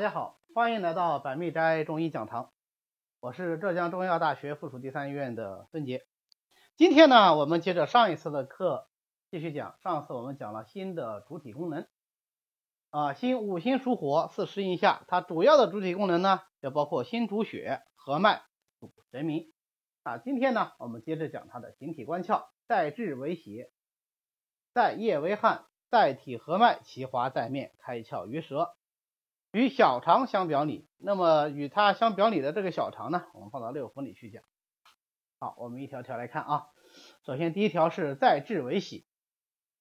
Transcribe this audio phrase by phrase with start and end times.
[0.00, 2.54] 大家好，欢迎来到百密斋中医讲堂，
[3.20, 6.06] 我是浙江中医药大学附属第三医院的孙杰。
[6.74, 8.88] 今天呢，我们接着上一次的课
[9.30, 9.76] 继续讲。
[9.82, 11.86] 上次我们讲了心的主体功能
[12.88, 18.40] 啊，心五行属火，四时应下，它主要的主体功能呢，就包括心主血，合脉，
[18.80, 19.52] 主神明
[20.02, 20.16] 啊。
[20.16, 23.70] 今天呢，我们接着讲它的形体关窍，在志为血，
[24.72, 28.74] 在液为汗，在体合脉，其华在面，开窍于舌。
[29.52, 34.44] 与小肠相表里，那么与它相表里的这个小肠呢，我们放到六腑里去讲。
[35.40, 36.66] 好，我们一条条来看啊。
[37.24, 39.06] 首先第一条是在志为喜。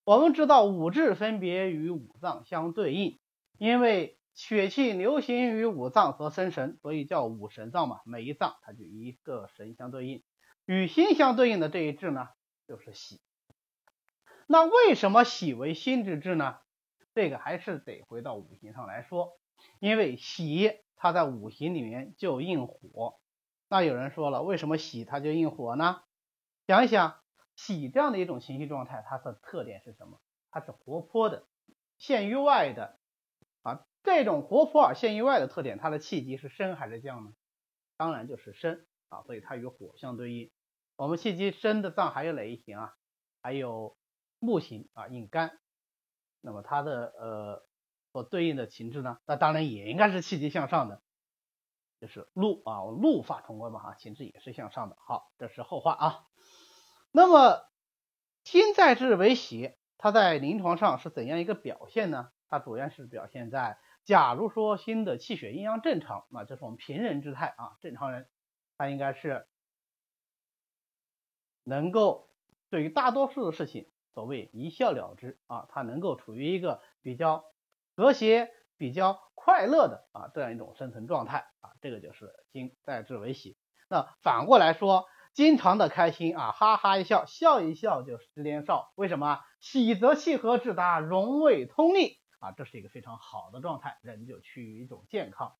[0.05, 3.19] 我们知道五志分别与五脏相对应，
[3.59, 7.99] 因为血气流行于五脏和生神，所以叫五神脏嘛。
[8.05, 10.23] 每一脏它就一个神相对应，
[10.65, 12.29] 与心相对应的这一志呢，
[12.67, 13.21] 就是喜。
[14.47, 16.57] 那为什么喜为心之志呢？
[17.13, 19.37] 这个还是得回到五行上来说。
[19.79, 23.19] 因为喜它在五行里面就应火，
[23.69, 26.01] 那有人说了，为什么喜它就应火呢？
[26.67, 27.21] 想一想，
[27.55, 30.19] 喜这样的一种情绪状态，它的特点是什么？
[30.51, 31.47] 它是活泼的，
[31.97, 32.99] 陷于外的
[33.61, 33.85] 啊。
[34.03, 37.33] 这种活泼而陷于外的特点，它的气机是升还是降呢？
[37.97, 40.51] 当然就是升啊，所以它与火相对应。
[40.95, 42.93] 我们气机升的脏还有哪一行啊？
[43.41, 43.97] 还有
[44.39, 45.59] 木型啊，应肝。
[46.41, 47.68] 那么它的呃。
[48.11, 51.01] 所对应的情志呢，那当然也应该是气机向上的，
[52.01, 54.97] 就是怒啊，怒发冲冠嘛哈，情志也是向上的。
[54.99, 56.27] 好，这是后话啊。
[57.11, 57.69] 那么
[58.43, 62.31] 心在志为喜，它在临床上是怎样一个表现呢？
[62.47, 68.27] 它主要是表现在，假如说心的气血阴阳正常，那这是我们平人之态啊，正常人
[68.75, 69.47] 他应该是
[71.63, 72.27] 能够
[72.71, 77.45] 对于大多数的事情，所谓一笑了之啊，他能够处于一个比较。
[77.99, 83.57] 和谐比较快乐的啊这样一种生存状态啊，这个就是心在志为喜。
[83.89, 88.93] 那反过来说，经常的开心啊，哈哈一笑，笑一笑就十年少。
[88.95, 89.41] 为什么？
[89.59, 95.57] 喜则气和志达，荣卫通利啊，这是一个非常好的状态，人就趋于一种健康。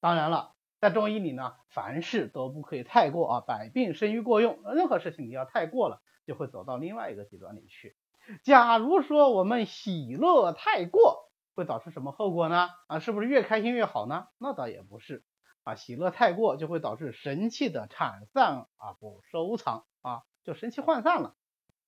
[0.00, 7.96] 当然了，在中医里呢，凡事都不可以太过啊，百病生于过用，任何事情你要太过了，就会走到另外一个极端里去。
[8.42, 11.27] 假如说我们喜乐太过，
[11.58, 12.68] 会导致什么后果呢？
[12.86, 14.28] 啊，是不是越开心越好呢？
[14.38, 15.24] 那倒也不是
[15.64, 21.34] 啊，喜乐太过就会导致神气的产散啊不收藏啊，就神气涣散了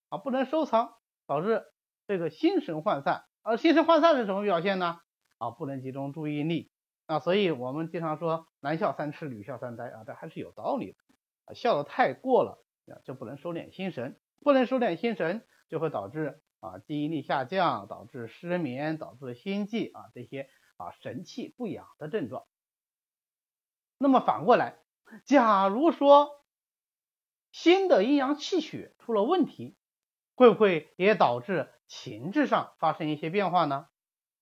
[0.09, 0.95] 啊，不能收藏，
[1.29, 1.63] 导致
[2.09, 3.23] 这个心神涣散。
[3.43, 4.99] 而心神涣散是什么表现呢？
[5.39, 6.73] 啊，不能集中注意力
[7.07, 10.99] 啊，所以我们经常说男笑三痴，女笑三呆啊，这还是有道理的
[11.45, 12.61] 啊，笑的太过了
[12.93, 16.43] 啊，就不能收敛心神，不能收敛心神，就会导致。
[16.61, 22.45] 啊，记忆力下降导致失眠，导致心悸啊，这些啊神气不养的症状。
[23.99, 24.79] 那么反过来，
[25.25, 26.45] 假如说
[27.51, 29.77] 心的阴阳气血出了问题，
[30.35, 33.89] 会不会也导致情志上发生一些变化呢？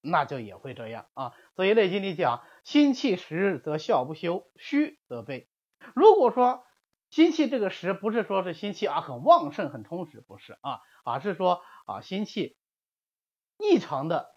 [0.00, 1.35] 那就也会这样啊。
[1.56, 5.49] 所以《内经》里讲，心气实则笑不休，虚则悲。
[5.95, 6.65] 如果说
[7.11, 11.63] 心气这个实不是说是心气啊很旺盛很充实，不是啊，而是说。
[11.87, 12.59] 啊，心气
[13.57, 14.37] 异常的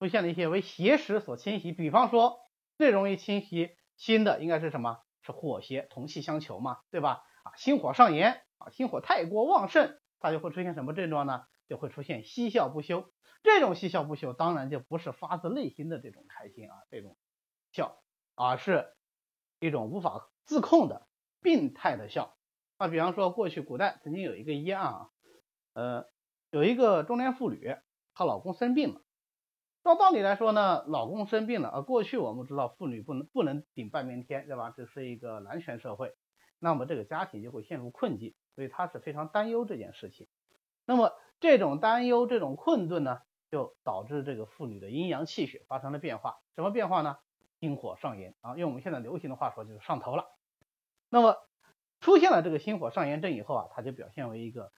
[0.00, 2.40] 出现了一些为邪实所侵袭，比方说
[2.76, 4.98] 最容易侵袭心的应该是什么？
[5.22, 7.22] 是火邪同气相求嘛，对吧？
[7.44, 11.44] 啊，心火上炎啊，心火太过旺盛，它就会出现什么症状呢？
[11.68, 13.12] 就会出现嬉笑不休。
[13.44, 17.16] 这种嬉笑不休，当然就不是发自内心的这种开心啊，这种
[17.70, 18.02] 笑，
[18.34, 18.96] 而是
[19.60, 21.06] 一种无法自控的
[21.40, 22.36] 病态的笑。
[22.76, 25.10] 啊，比方说过去古代曾经有一个医案啊，
[25.74, 26.08] 呃。
[26.50, 27.76] 有一个中年妇女，
[28.14, 29.02] 她老公生病了。
[29.84, 34.72] 照道理来说呢，老公生病了，啊，过去我们知道妇女不能不能顶半边天，对吧？
[34.74, 36.14] 这是一个男权社会，
[36.58, 40.26] 那么这个家庭就会陷入困境，所以她是非常担忧这件事情。
[40.86, 46.38] 那么这种担忧、这种困顿呢，就导致这个妇女的阴阳气血发生了变化。
[46.56, 47.18] 什么变化呢？
[47.60, 50.24] 心火上炎啊，用我们现在流行的话说，就是上头了。
[51.08, 51.36] 那么
[52.00, 54.72] 出现了这个心火上炎症以后啊，它就表现为一个。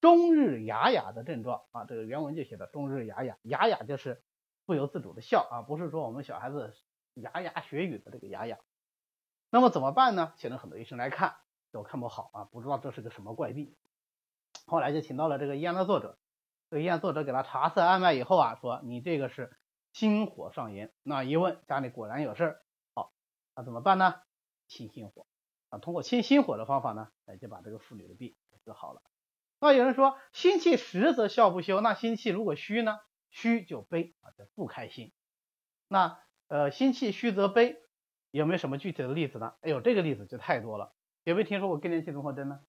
[0.00, 4.22] 终日哑哑的症状啊，这个原文就写的终日哑哑，哑哑就是
[4.64, 6.74] 不由自主的笑啊，不是说我们小孩子
[7.12, 8.58] 牙牙学语的这个哑哑。
[9.50, 10.32] 那么怎么办呢？
[10.38, 11.36] 请了很多医生来看，
[11.70, 13.76] 都看不好啊，不知道这是个什么怪病。
[14.64, 16.18] 后来就请到了这个医案的作者，
[16.70, 19.54] 这个医案作者给他查测按脉以后啊，说你这个是
[19.92, 20.94] 心火上炎。
[21.02, 22.62] 那一问家里果然有事儿，
[22.94, 23.12] 好，
[23.54, 24.14] 那怎么办呢？
[24.66, 25.26] 清心火
[25.70, 29.02] 啊，通过清心火的方法呢，哎就把这个妇女的病治好了。
[29.58, 32.98] 那有人说心气实则笑不休，那心气如果虚呢？
[33.30, 35.12] 虚就悲啊，就不开心。
[35.86, 37.76] 那呃，心气虚则悲，
[38.32, 39.54] 有没有什么具体的例子呢？
[39.60, 40.92] 哎呦，这个例子就太多了。
[41.22, 42.60] 有没有听说过更年期综合征呢？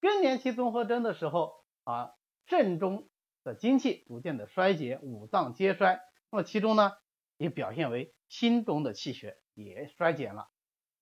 [0.00, 2.12] 更年期综合征的时候啊，
[2.46, 3.08] 肾中
[3.44, 6.00] 的精气逐渐的衰竭，五脏皆衰。
[6.30, 6.92] 那么其中呢，
[7.38, 10.48] 也表现为心中的气血也衰减了。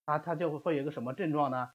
[0.06, 1.68] 啊，它就会会有一个什么症状呢？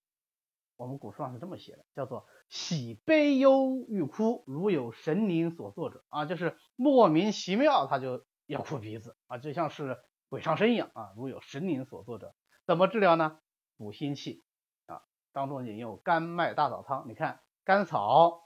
[0.78, 12.34] 我们古书上是这么写的，叫做喜悲忧欲哭，如有神灵所作者啊，就是莫名其妙他就要哭鼻子啊，就像是鬼上身一样啊，如有神灵所作者，
[12.66, 13.38] 怎么治疗呢？
[13.78, 14.44] 补心气
[14.88, 18.42] 啊，当中引用甘麦大枣汤，你看甘草、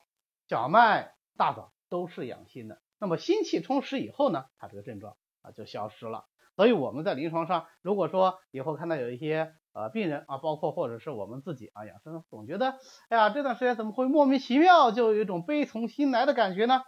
[0.49, 6.25] 小麦、大枣都是养心的，那么心气充实以后呢，它这个症状啊就消失了。
[6.55, 12.79] 所以我们在临床上，如果说以后看到有一些呃病人啊，包括或者是我们自己啊，养生总觉得，
[13.09, 16.81] 哎呀，这段时间怎么会莫名其妙就有一种悲从心来的感觉呢？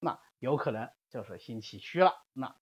[0.00, 2.14] 那有可能就是心气虚了。
[2.32, 2.56] 那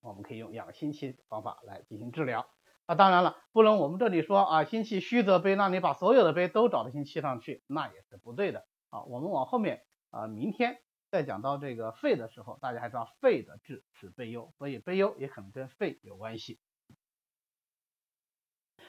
[0.00, 2.46] 我们可以用养心气方法来进行治疗。
[2.84, 9.02] 啊，当然了，不能我们这里说啊，心气虚则悲，那你把所有的悲都找到心气上去，那也是不对的啊。
[9.04, 10.78] 我们往后面啊，明天。
[11.10, 16.58] 再讲到这个肺的时候，大家还知道肺的治是悲忧，所以悲忧也可能跟肺有关系。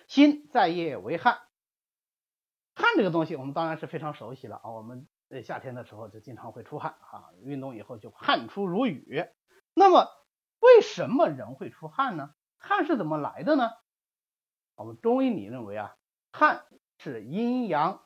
[0.08, 1.40] 心在液为汗，
[2.76, 4.72] 汗这个东西我们当然是非常熟悉了啊。
[4.72, 9.26] 我们在夏天的时候就经常会出汗啊，运动以后就汗出如雨。
[9.74, 10.08] 那么
[10.60, 12.34] 为什么人会出汗呢？
[12.58, 13.72] 汗是怎么来的呢？
[14.76, 15.96] 我们中医里认为啊，
[16.32, 16.66] 汗
[16.98, 18.04] 是阴阳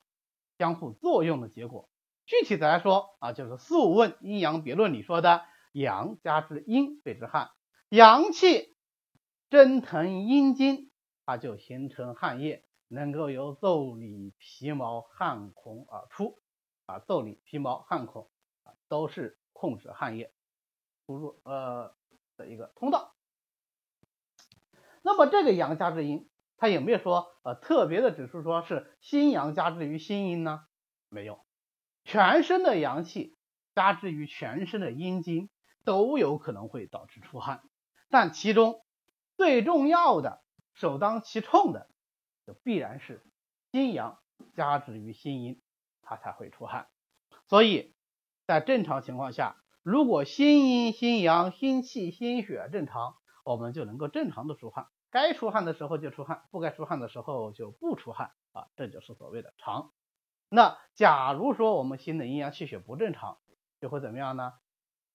[0.58, 1.90] 相互作用的结果。
[2.26, 7.52] 具体的来说啊，就是《素问·阴阳别论》里说的“阳加之阴谓之汗”，
[7.90, 8.76] 阳气
[9.50, 10.92] 蒸腾阴经，
[11.28, 16.40] 它就形成汗液，能够由腠理、皮毛、汗孔而出
[16.86, 17.00] 啊。
[17.00, 18.32] 腠理、皮毛、汗孔
[18.64, 20.32] 啊，都是控制汗液
[21.06, 21.94] 出入呃
[22.38, 23.14] 的一个通道。
[25.02, 30.66] 那么这个阳加之阴，它有没有说呃特别的指数说是心阳加之于心阴呢？
[31.10, 31.46] 没有。
[32.06, 33.36] 全身的阳气
[33.76, 35.50] 加之于全身的阴经，
[35.84, 37.64] 都有可能会导致出汗，
[38.10, 38.82] 但其中
[39.36, 40.42] 最重要的、
[40.78, 41.90] 首当其冲的，
[42.46, 43.26] 就必然是
[43.72, 44.20] 心阳
[44.54, 45.60] 加之于心阴，
[46.04, 46.88] 它才会出汗。
[47.48, 47.96] 所以
[48.46, 59.92] 在正常情况下，如果心阴、心阳、心气、心血正常，我们就能够正常的出汗，该出汗的时候就出汗，不该出汗的时候就不出汗啊，这就是所谓的常。
[60.48, 63.40] 那假如说我们心的阴阳气血不正常，
[63.82, 64.54] 就会怎么样呢？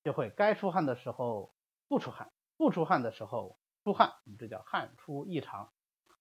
[0.02, 1.54] 就会该出汗的时候
[1.86, 5.72] 不出汗，不出汗的时候出汗，这叫汗出异常，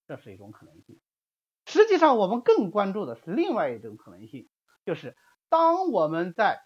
[0.07, 0.99] 这是一种可能性。
[1.65, 4.49] 实际上，我们更关注的是另外一种可能性，
[4.85, 5.15] 就是
[5.49, 6.65] 当我们在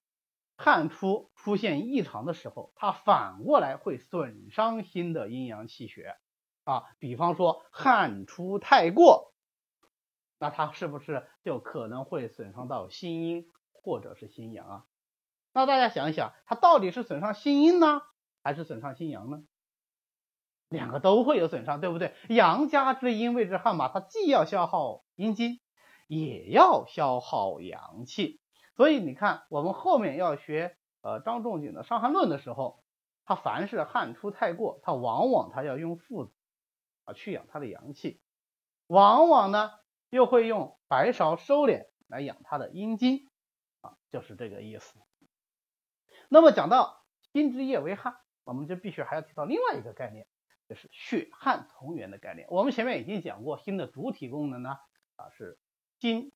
[0.57, 6.15] 汗出出现异常的时候，它反过来会损伤心的阴阳气血
[6.63, 6.85] 啊。
[6.99, 9.33] 比方说汗出太过。
[10.37, 14.85] 那它是不是就可能会损伤到心阴或者是心阳啊？
[15.53, 18.01] 那大家想一想，它到底是损伤心阴呢，
[18.43, 19.43] 还是损伤心阳呢？
[20.69, 22.13] 两个都会有损伤，对不对？
[22.29, 25.59] 阳加之阴谓之汗嘛，它既要消耗阴精，
[26.07, 28.41] 也要消耗阳气。
[28.75, 32.83] 所以你看，我们后面要学呃张仲景的《伤寒论》的时候，
[33.25, 36.33] 他凡是汗出太过，他往往他要用附子
[37.05, 38.21] 啊去养他的阳气，
[38.87, 39.71] 往往呢。
[40.11, 43.27] 又会用白芍收敛来养他的阴经
[43.81, 44.93] 啊，就是这个意思。
[46.29, 50.27] 那么讲到心之液为汗，我们就必须还要提到另外一个概念，
[50.67, 52.47] 就是血汗同源的概念。
[52.49, 54.77] 我们前面已经讲过，心的主体功能呢
[55.15, 55.57] 啊是
[55.99, 56.31] 心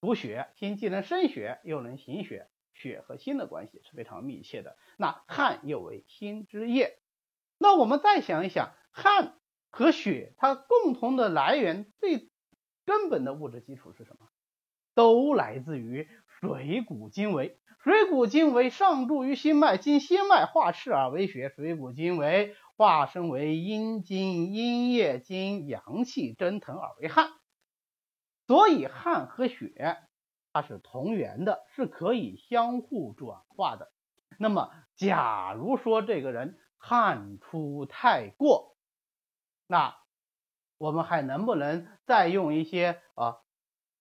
[0.00, 4.76] 主血，心既能生血又能行血，血和心的关系是非常密切的。
[4.96, 6.98] 那汗又为心之液，
[7.58, 9.38] 那我们再想一想，汗
[9.70, 12.28] 和血它共同的来源最。
[12.86, 14.26] 根本的物质基础是什么？
[14.94, 17.60] 都来自于水谷精微。
[17.84, 21.50] 水谷精微上注于心脉，经心脉化赤而为血。
[21.54, 27.28] 水谷精微化身为阴经，阴液经阳气蒸腾而为汗。
[28.46, 29.98] 所以汗和血
[30.54, 33.92] 它是同源的，是可以相互转化的。
[34.38, 38.78] 那么，假如说这个人汗出太过，
[39.66, 39.94] 那。
[40.78, 43.36] 我们还能不能再用一些啊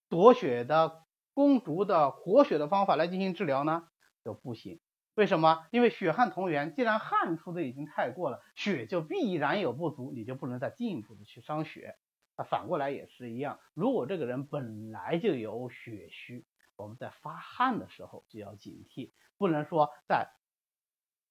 [0.07, 3.89] 夺血的、攻逐的、活血的方法来进行治疗呢？
[4.23, 4.79] 就不行。
[5.19, 5.67] 为什么？
[5.71, 11.97] 因为血汗同源，既然汗出的已经太过了，血就必然有不足，你就不能再进一步的去伤血。
[12.37, 16.45] 那反过来也是一样，如果这个人本来就有血虚，
[16.77, 20.29] 我们在发汗的时候就要警惕，不能说在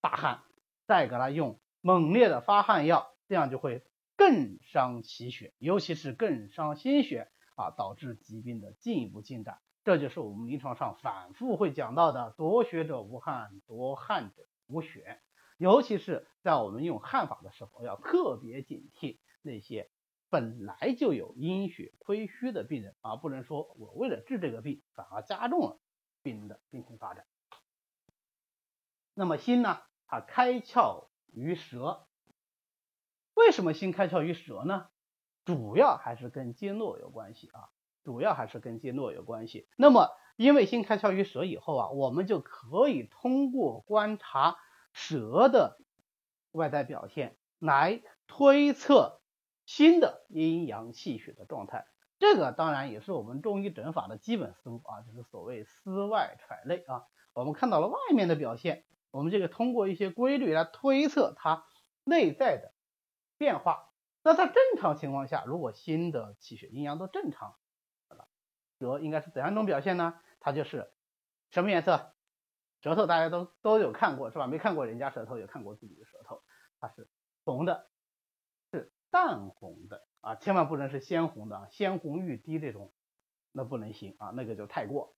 [0.02, 0.42] 大汗
[0.86, 3.82] 再给他用猛烈的发汗药，这样就会。
[4.18, 9.60] 更伤其血，尤其是更伤心血啊，导致疾病的进一步进展。
[9.84, 15.20] 这就是我们临床上反复会讲到的“多血者无汗，多汗者无血”。
[15.56, 19.90] 尤其是在我们用汗法的时候，要特别警惕那些
[20.28, 25.80] 本来就有阴血亏虚的病人啊，不能说我为了治这个病，反而加重了
[26.22, 27.26] 病人的病情发展。
[29.14, 32.06] 那么心呢，它开窍于舌，
[33.34, 34.88] 为什么心开窍于舌呢？
[35.44, 37.70] 主要还是跟经络有关系啊。
[38.08, 39.68] 主要还是跟经络有关系。
[39.76, 44.56] 那么，因为心开窍于舌以后啊，我们就可以通过观察
[44.94, 45.78] 舌的
[46.52, 49.20] 外在表现来推测
[49.66, 51.86] 心的阴阳气血的状态。
[52.18, 57.04] 这个当然也是我们中医诊法的基本思路啊，就是所谓思外揣内啊。
[57.34, 61.66] 我们看到了外面的表现，我们这个通过一些规律来推测它
[62.04, 62.72] 内在的
[63.36, 63.90] 变化。
[64.22, 67.54] 那在正常情况下，如果心的气血阴阳都正常。
[68.78, 70.14] 舌应该是怎样一种表现呢？
[70.40, 70.90] 它就是
[71.50, 72.14] 什么颜色？
[72.80, 74.46] 舌头大家都都有看过是吧？
[74.46, 76.42] 没看过人家舌头，有看过自己的舌头，
[76.80, 77.08] 它是
[77.44, 77.90] 红的，
[78.72, 82.92] 是淡红的啊，千万不能是鲜红的啊，鲜红欲滴这种
[83.52, 85.14] 那不能行啊，那个就太过。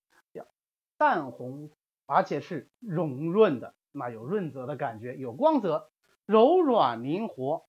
[0.97, 1.71] 淡红，
[2.05, 5.91] 而且是融润的，那有润泽的感觉，有光泽，
[6.27, 7.67] 柔软灵活。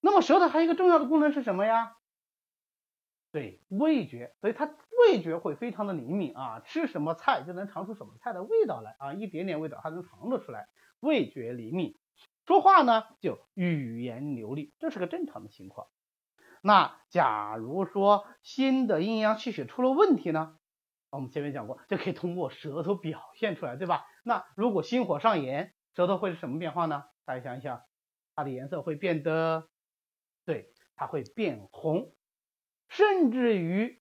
[0.00, 1.98] 那么舌头还有一个重要的功能是什么呀？
[3.32, 4.74] 对，味觉，所以它。
[5.08, 10.68] 味觉会非常的灵敏啊，吃什么菜就能尝出什么菜的味道来啊，一点点味道它能尝得出来，
[11.00, 11.96] 味觉灵敏。
[12.44, 15.86] 说话呢就语言流利，这是个正常的情况。
[16.60, 20.58] 那假如说心的阴阳气血出了问题呢？
[21.08, 24.04] 我们前面讲过，就可以通过舌头表现出来，对吧？
[24.22, 27.04] 那如果心火上炎，舌头会是什么变化呢？
[27.24, 27.80] 大家想一想，
[28.34, 29.66] 它的颜色会变得，
[30.44, 32.12] 对，它会变红，
[32.90, 33.98] 甚至于。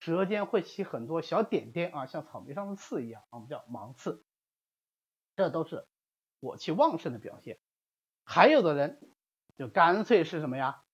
[0.00, 4.22] 舌尖会起很多小点点啊，像草莓上的刺一样，我们叫芒刺，
[5.34, 5.86] 这都是
[6.42, 7.58] 火气旺盛的表现。
[8.22, 9.00] 还有的人
[9.56, 10.84] 就干脆是什么呀？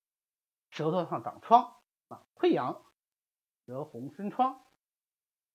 [0.71, 1.75] 舌头上长疮
[2.07, 2.85] 啊，溃疡，
[3.67, 4.63] 舌红生疮。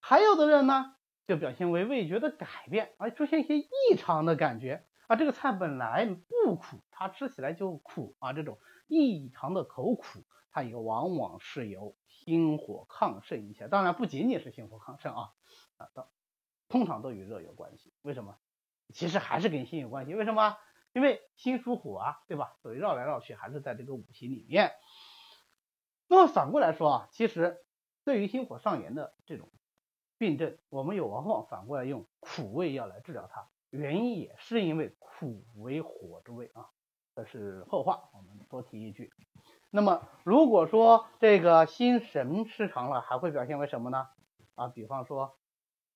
[0.01, 10.25] 还有的人呢，就表现为味觉的改变，而出现一些异常的感觉啊，这个菜本来不苦，它吃起来就苦啊，这种异常的口苦，
[10.55, 11.97] 它也往往是由。
[12.07, 15.33] 心火亢盛引起，当然不仅仅是心火亢盛啊，
[15.77, 16.07] 啊，
[16.67, 17.93] 通常都与热有关系。
[18.01, 18.39] 为什么？
[18.93, 20.15] 其实还是跟心有关系。
[20.15, 20.57] 为什么？
[20.93, 22.55] 因为心属火啊，对吧？
[22.63, 24.71] 所以绕来绕去还是在这个五行里面。
[26.07, 27.63] 那么反过来说啊，其实
[28.05, 29.51] 对于心火上炎的这种
[30.17, 36.71] 病症，我们有往往反过来用苦味药来治疗它，原因也是因为苦为火之味啊。
[37.13, 39.13] 这是后话，我们多提一句。
[39.75, 44.07] 那么，如果说这个心神失常了，还会表现为什么呢？
[44.55, 45.37] 啊，比方说，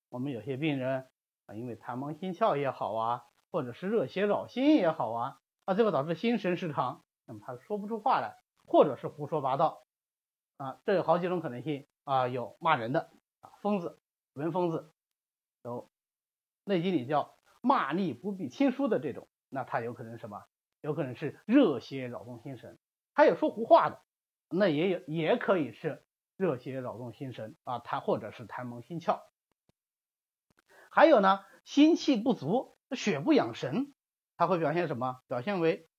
[0.09, 1.07] 我们有些病人
[1.45, 9.85] 啊，因为痰蒙心窍也好啊，或者是热邪扰心也好啊，啊，最后导致心神失常，那么他说不出话来，或者是胡说八道
[10.57, 13.09] 啊，这有好几种可能性啊，有骂人的
[13.39, 13.97] 啊，疯子、
[14.33, 14.91] 文疯子，
[15.63, 15.83] 有
[16.65, 20.43] 《内经》里叫骂力不必亲疏的这种，那他有可能什么？
[20.81, 22.77] 有可能是热邪扰动心神。
[23.19, 24.01] 还有说胡话的，
[24.47, 26.05] 那也有也可以是
[26.37, 29.19] 热血扰动心神啊，痰或者是痰蒙心窍。
[30.89, 33.93] 还有呢，心气不足，血不养神，
[34.37, 35.19] 它会表现什么？
[35.27, 35.89] 表现为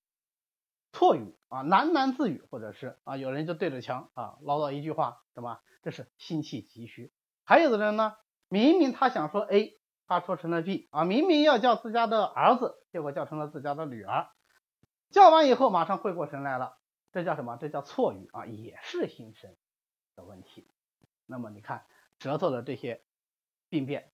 [0.93, 5.61] 错语啊，喃喃自语，或者是啊，有人就对着墙啊唠叨一句话，什么？
[5.83, 7.13] 这是心气急虚。
[7.45, 8.15] 还有的人呢，
[8.49, 14.31] 明明他想说 A，他说成了 B 啊，明明要叫自家的儿子，结果叫成了自家的女儿，
[15.11, 16.80] 叫完以后马上回过神来了。
[17.13, 17.57] 这叫什么？
[17.57, 19.57] 这叫错语啊，也是心神
[20.15, 20.69] 的问题。
[21.27, 21.85] 那么你看
[22.19, 23.03] 舌头的这些
[23.69, 24.13] 病变，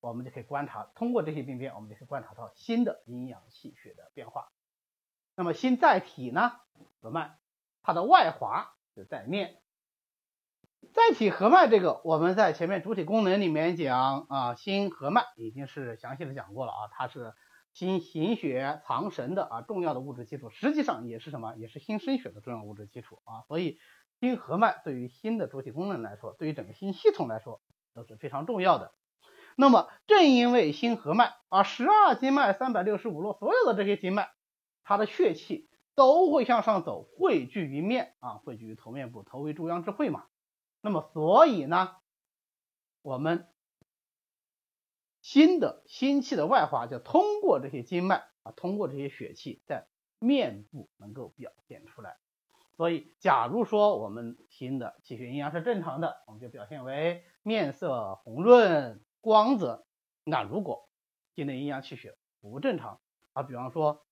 [0.00, 4.52] 我们就可以观察，通过这些病变，我们就可以观察到心的阴阳气血的变化。
[5.34, 6.52] 那么心在体呢？
[7.00, 7.36] 合脉，
[7.82, 9.60] 它的外滑就在面。
[10.92, 17.34] 在体合脉这个，我们在前面主体功能里面讲啊，心合脉已经是详细的讲过了啊，它是。
[17.76, 21.54] 心行血藏神的啊重要的物质基础，实际上也是什么？
[21.56, 23.44] 也是心生血的重要物质基础啊。
[23.48, 23.78] 所以
[24.18, 27.60] 心合脉对于心的主体功能来说，对于整个心系统来说
[27.92, 28.94] 都是非常重要的。
[29.56, 34.30] 那么正因为心合脉啊，十二经脉、三百六十五络，所有的这些经脉，
[34.82, 40.24] 它的血气都会向上走，汇聚于面啊，汇聚于头面部，头为中央之会嘛。
[40.80, 41.90] 那么所以呢，
[43.02, 43.46] 我们。
[45.26, 49.88] 新的心气的外化，就通过这些经脉啊，通过这些血气在
[50.20, 52.16] 面部能够表现出来。
[52.76, 59.84] 所以，假如说我们新的气血阴阳是正常的，我们就表现为面色红润、光泽。
[60.22, 60.88] 那如果
[61.34, 63.00] 新的阴阳气血不正常，
[63.32, 64.06] 啊，比方说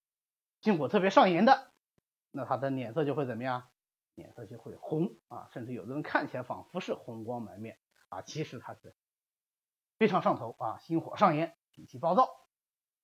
[0.63, 1.71] 心火特别上炎的，
[2.33, 3.69] 那他的脸色就会怎么样？
[4.17, 7.79] 脸色就会红啊，甚至有的人看起来仿佛是红光满面
[8.09, 8.97] 啊，其实他是
[10.05, 12.29] 非常上头啊，心火上炎，脾气暴躁。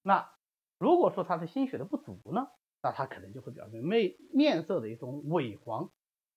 [0.03, 0.31] 那
[0.77, 2.49] 如果说他的心血的不足呢？
[2.83, 5.91] 那他可能就会表现面面色的一种萎黄、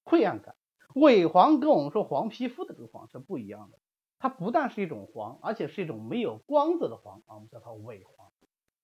[0.06, 0.56] 晦暗感。
[0.96, 3.80] 萎黄跟我们说黄皮肤的这个黄是不一样的，
[4.20, 8.32] 它不但是一种黄，而且是一种没有光泽的黄啊，我们叫它萎黄。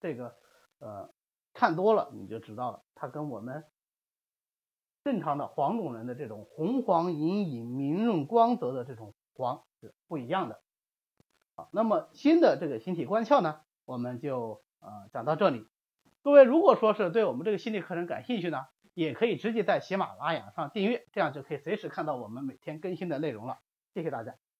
[0.01, 0.35] 这个
[0.79, 1.13] 呃
[1.53, 3.63] 看多了你就知道了，它跟我们
[5.05, 10.61] 正常的黄种人的这种红黄隐隐、明润光泽的这种黄是不一样的。
[11.71, 15.67] 那么新的这个形体关窍呢，我们就呃讲到这里。
[16.21, 23.59] 各位，如果说是对我们这个心理课程感兴趣呢，也可以直接在喜马拉雅上订阅，这样就可以随时看到我们每天更新的内容了。
[23.93, 24.39] 谢谢大家。